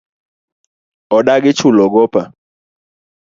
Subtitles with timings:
[1.17, 2.21] Odagi chulo gopa